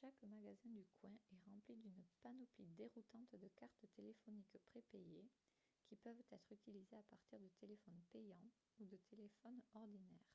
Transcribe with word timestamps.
chaque 0.00 0.22
magasin 0.26 0.70
du 0.70 0.86
coin 0.98 1.12
est 1.30 1.42
rempli 1.46 1.76
d'une 1.76 2.00
panoplie 2.22 2.68
déroutante 2.74 3.34
de 3.34 3.48
cartes 3.48 3.84
téléphoniques 3.96 4.56
prépayées 4.70 5.28
qui 5.84 5.96
peuvent 5.96 6.22
être 6.32 6.50
utilisées 6.52 6.96
à 6.96 7.02
partir 7.02 7.38
de 7.38 7.50
téléphones 7.60 8.02
payants 8.14 8.50
ou 8.80 8.86
de 8.86 8.96
téléphones 9.10 9.60
ordinaires 9.74 10.34